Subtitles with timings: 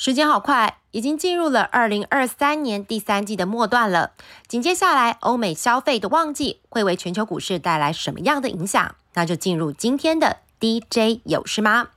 [0.00, 4.12] 时间好快，已经进入了二零二三年第三季的末段了。
[4.46, 8.94] 紧接下来，欧美消费的旺季会为全球股市带来什么样的影响？
[9.14, 11.88] 那就进入今天的 DJ 有事吗？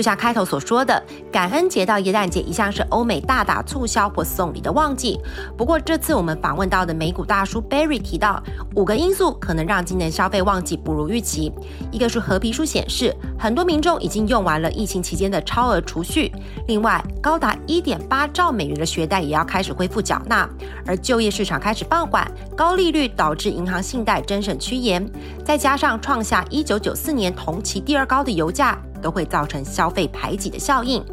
[0.00, 5.20] 就像开头所说的，感恩节到耶诞节一向是欧美大打促销或送礼的旺季。
[5.58, 8.42] 不过这次我们访问到的美股大叔 Barry 提到，
[8.74, 11.52] 五个因素可能让今年消费旺季不如预期。
[11.92, 16.32] 一个是合皮书显示，很多民众已经用完了疫情期间的超额储蓄；
[16.66, 20.48] 另外，高达一点八兆美元的学贷也要开始恢复缴纳，
[20.86, 25.06] 而就业市场开始放缓，高利率导致银行信贷增审趋严，
[25.44, 28.78] 再加上创下一九九四年同期第二高的油价。
[29.00, 31.04] 都会造成消费排挤的效应，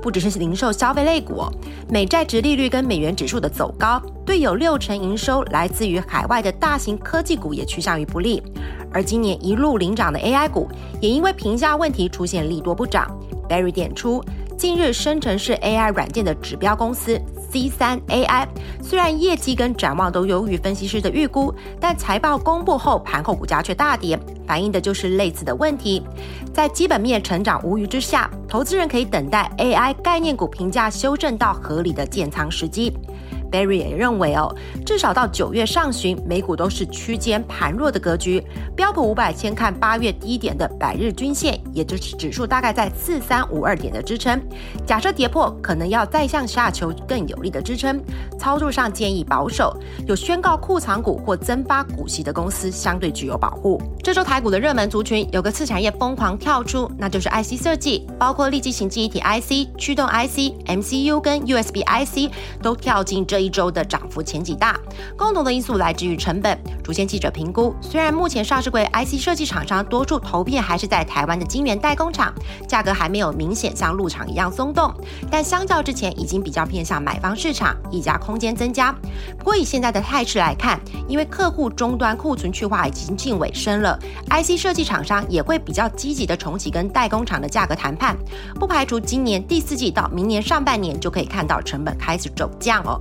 [0.00, 1.44] 不只是零售消费类股，
[1.88, 8.42] 美债值利率跟美元指数的走高，对有六成营收来自于海外的大型科技股也趋向于不利。
[8.92, 10.68] 而今年一路领涨的 AI 股，
[11.00, 13.06] 也因为评价问题出现利多不涨。
[13.48, 14.24] Barry 点出，
[14.56, 17.20] 近日生成式 AI 软件的指标公司。
[17.50, 18.46] C 三 AI
[18.82, 26.02] 虽然业绩跟展望都优于分析师的预估，但财报公布后，盘后股价却大跌，反映的就是类似的问题。
[26.52, 32.92] 在基本面成长无虞之下，投资人可以等待 AI 概念股评价修正到合理的建仓时机。
[33.50, 34.54] Barry 也认为哦，
[34.84, 38.42] 至少到九月上旬，美股都是区间盘弱的格局。
[38.76, 44.40] 标普五百先看八月低点的百日均线，也就是指数大概在四三五二点的支撑。
[44.86, 48.02] 假设跌破，可能要再向下求更有力的支撑。
[48.38, 49.74] 操作上建议保守，
[50.06, 53.80] 有宣告库藏股或增发股息的公司相对具有保护。
[54.02, 62.30] 这周台股的热门族群有个次产业疯狂跳出，那就是 IC 设计，包括立即型记忆体 IC、驱动 IC、MCU 跟 USB IC
[62.62, 63.37] 都跳进这。
[63.40, 64.78] 一周的涨幅前几大，
[65.16, 66.58] 共同的因素来自于成本。
[66.82, 72.32] 主线记者评估，虽然目前上市柜 IC 设计厂商多数投片还是在台湾的晶圆代工厂，
[72.66, 74.92] 价格还没有明显像入场一样松动，
[75.30, 78.90] 但相较之前已经比较偏向买方市场，溢价空间增加。
[79.36, 83.98] 不过以现在的态势来看，因为客户终端库存去化已经近尾声了
[84.30, 88.16] ，IC 设计厂商也会比较积极的重启跟代工厂的价格谈判，
[88.54, 92.98] 不排除今年第四季到明年上半年就可以看到成本开始走降哦。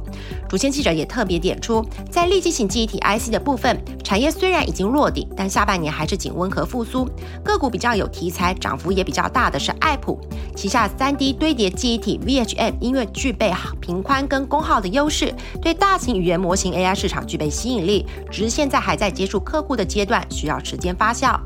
[0.48, 7.08] 主线记者也特别点出，在立即型记忆体 IC 的部分，产业虽然已经落底，但下半年还是仅温和复苏。
[7.44, 10.20] 个股比较有题材、涨幅也比较大的是爱普
[10.56, 13.52] 旗下 3D 堆叠记忆体 VHM，因为具备
[13.82, 21.40] 频宽跟功耗的优势，对大型语言模型 AI 市场具备吸引力，只是现在还在接触客户的阶段，需要时间发酵。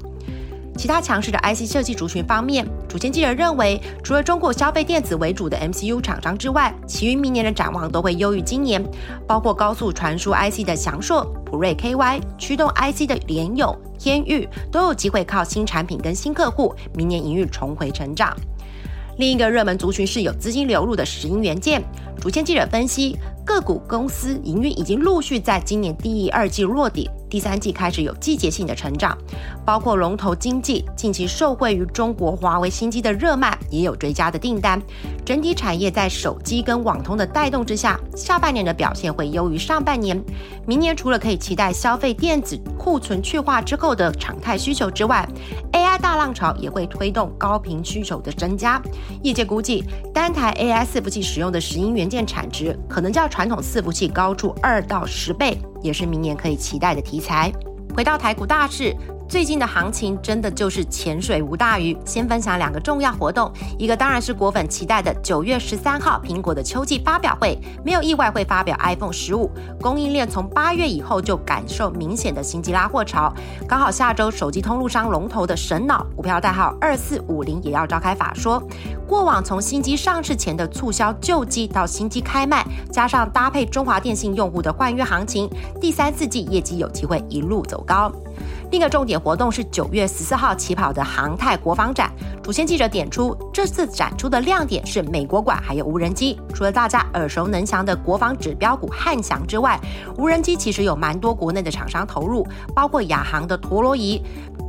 [0.78, 8.84] 其他强势的 IC 设计族群方面，主线记者认为，除了中国消费电子为主的 MCU 厂商之外，其余明年的展望都会优于今年，
[9.28, 18.36] 包括高速传输 IC 的翔硕、普瑞 KY，驱动 IC 的联友、天域，都有机会靠新产品跟新客户，明年营运重回成长。
[19.18, 21.84] 另一个热门族群是有资金流入的石英元件。
[22.20, 29.18] 主线记者分析，个股公司营运已经陆续在今年第一、二季落底，第三季开始有季节性的成长，
[29.66, 34.82] 包括龙头经济近期受惠于中国华为新机的热卖，也有追加的订单。
[35.24, 40.22] 整体产业在手机跟网通的带动之下，下半年的表现会优于上半年。
[40.68, 45.26] 明年除了可以期待消费电子库存去化之后的常态需求之外
[45.72, 48.82] ，AI 大浪潮也会推动高频需求的增加。
[49.24, 57.52] 业界估计，单台 AI 伺服器使用的石英元件产值可能较传统伺服器高出二到十倍，也是明年可以期待的题材。
[57.96, 58.96] 回到台股大市。
[59.32, 61.96] 最近的行情真的就是潜水无大鱼。
[62.04, 63.50] 先分享两个重要活动，
[63.80, 69.50] 一个当然是果粉期待的九月十三号苹果的秋季发表会，没有意外会发表 iPhone 十五。
[69.80, 73.34] 供应链从八月以后就感受明显的新机拉货潮，
[73.66, 78.62] 刚好下周手机通路商龙头的神脑股票代号二四五零也要召开法说。
[79.08, 85.50] 过往从新机上市前的促销旧机到新机开卖，加上搭配中华电信用户的换约行情，
[85.80, 88.12] 第三四季业绩有机会一路走高。
[88.72, 92.10] 另一个重点活动是九月十四号起跑的航太国防展。
[92.42, 96.40] 主线记者点出，这次展出的亮点是美国馆还有无人机。
[96.54, 99.78] 除了大家耳熟能详的国防指标股汉翔之外，
[100.18, 104.24] 无人机其实有蛮多国内的厂商投入，包括亚航的陀螺仪。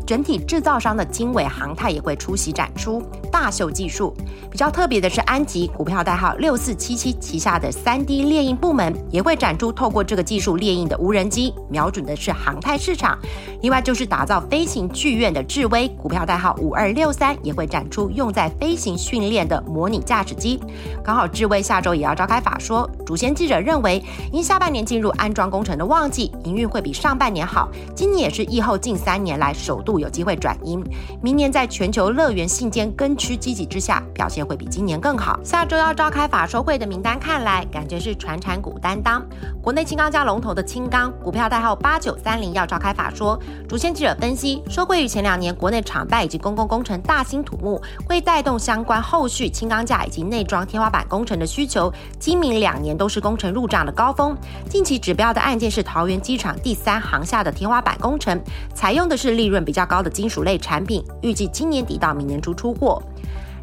[0.06, 4.14] 整体制造商的经纬航太也会出席展出，大秀技术。
[4.50, 13.18] 比较特别的是，安吉股票代号六四七七旗下的三 D 猎印部门也会展出透过这个技术猎印的无人机，瞄准的是航太市场。
[13.62, 20.60] 另外就是打造飞行剧院的智威股票代号五二六三也会展出用在飞行训练的模拟驾驶机。
[21.02, 24.02] 刚好智威下周也要召开法说，主线记者认为，
[24.32, 27.68] 因下半年进入安装工程的旺季，营运会比上半年好。
[27.94, 30.82] 今年也是疫后近三年来首度有机会转阴。
[31.22, 35.38] 明年在全球乐园信间跟区积极之下，表现会比今年更好。
[35.42, 39.24] 下周要召开法收会的名单看来，感觉是传产股担当。
[39.60, 43.38] 国内轻钢加龙头的轻钢股票代号八九三零要召开法说。
[43.68, 51.92] 主线记者分析，收会于前两年国内厂办以及公共工程大兴土木，会带动相关后续轻钢架以及内装天花板工程的需求。
[52.18, 54.36] 今明两年都是工程入账的高峰。
[54.68, 58.40] 近期指标的案件是桃园机场第三航下的天花板工程，
[58.74, 63.02] 采用的是利润比较高的金属类产品，预计今年底到明年初出货。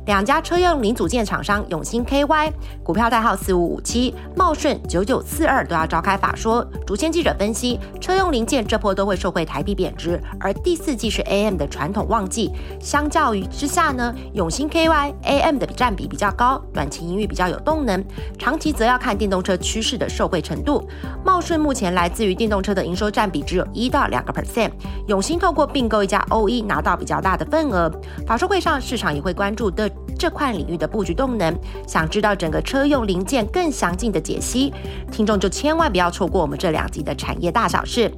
[0.06, 2.52] 两家车用零组件厂商永兴 KY
[2.84, 6.66] 股票代号四五五七，茂顺九九四二都要召开法说。
[6.88, 18.04] 主线记者分析，车用零件这波都会受惠台币贬值，而第四季是 AM 的传统旺季，相较于之下呢，永兴 KY AM 的占比比较高，短期营运比较有动能，
[18.40, 20.88] 长期则要看电动车趋势的受惠程度。
[21.24, 24.72] 茂顺目前来自于电动车的营收占比只有一到两个 percent，
[25.08, 27.92] 永兴透过并购一家 OE 拿到比较大的份额。
[28.26, 29.88] 法说会上，市场也会关注的。
[30.20, 31.56] 这块领域的布局动能，
[31.88, 34.74] 想知道整个车用零件更详尽的解析，
[35.10, 38.12] 听众就千万不要错过我们这两集的产业大小事。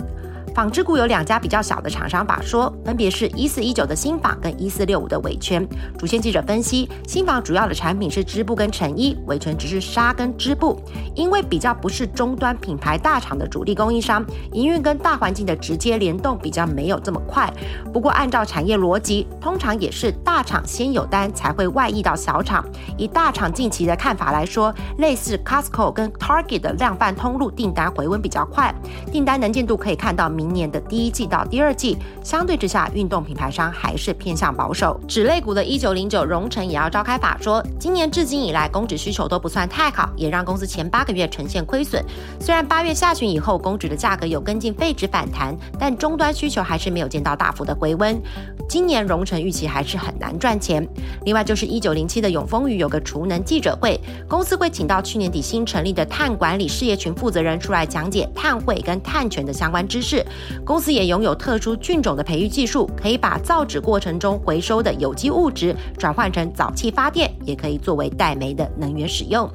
[0.53, 5.65] 纺织股有两家比较小的厂商法说，分别是一四一九的新纺跟一四六五的伟全。
[5.97, 10.77] 主线记者分析，新纺主要的产品是织布跟成衣，伟全只是纱跟织布。
[11.15, 17.51] 因为比较不是终端品牌大厂的主力供应商，营运跟大环境的直接联动比较没有这么快。
[17.93, 22.65] 不过按照产业逻辑，通常也是大厂先有单才会外溢到小厂。
[22.97, 28.73] 以大厂近期的看法来说，类似 Costco 跟 Target 的量贩通路订单回温比较快，
[29.11, 30.29] 订单能见度可以看到。
[30.41, 34.99] 明年的第一季到第二季，相对之下，运动品牌商还是偏向保守。
[35.07, 42.03] 纸类股的一九零九荣成也要召开法说，今年至今以来，公纸需求都不算太好，也让公司前八个月呈现亏损。
[42.39, 48.19] 虽然八月下旬以后，公纸的价格有跟进废纸反弹，但终端需求还是没有见到大幅的回温。
[48.67, 50.87] 今年荣成预期还是很难赚钱。
[51.25, 60.25] 另外就是一九零七的永丰余有个储能记者会，公司会请到去年底新成立的碳管理事业群负责人出来讲解碳汇跟碳权的相关知识。
[60.65, 69.49] 公司也拥有特殊菌种的培育技术，可以把造纸过程中回收的有机物质转换成沼气发电，也可以作为带煤的能源使用。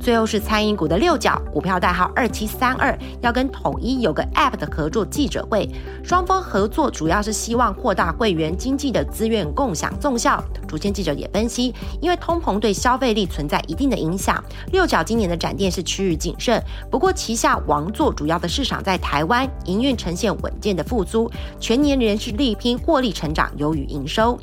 [0.00, 5.68] 最后是餐饮股的六角，股票代号二七三二，要跟统一有个 App 的合作记者会，
[6.02, 10.42] 双方合作主要是希望扩大会员经济的资源共享纵效。
[10.70, 16.62] 主线记者也分析，因为通膨对消费力存在一定的影响，六角今年的展店是趋于谨慎。
[16.88, 21.28] 不过旗下王座主要的市场在台湾，营运呈现稳健的复苏，
[21.58, 24.38] 全年仍是力拼获利成长，优于营收。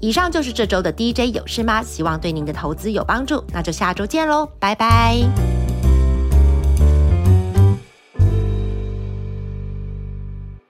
[0.00, 1.82] 以上就是这周的 DJ 有事吗？
[1.82, 5.59] 希望对您的投资有帮助，那就下周见喽，拜拜。